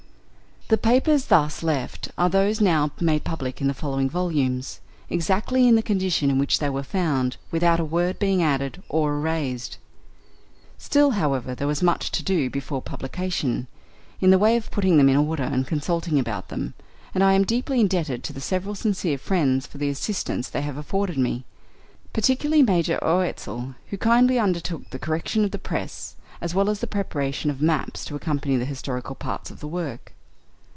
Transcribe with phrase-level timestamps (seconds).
[0.69, 5.75] The papers thus left are those now made public in the following volumes, exactly in
[5.75, 9.79] the condition in which they were found, without a word being added or erased.
[10.77, 13.67] Still, however, there was much to do before publication,
[14.21, 16.73] in the way of putting them in order and consulting about them;
[17.13, 21.17] and I am deeply indebted to several sincere friends for the assistance they have afforded
[21.17, 21.43] me,
[22.13, 26.87] particularly Major O'Etzel, who kindly undertook the correction of the Press, as well as the
[26.87, 30.13] preparation of the maps to accompany the historical parts of the work.